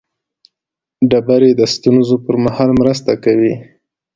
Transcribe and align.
ډبرې 1.09 1.51
د 1.59 1.61
ستونزو 1.73 2.15
پر 2.25 2.35
مهال 2.45 2.69
مرسته 2.81 3.11
کوي. 3.23 3.53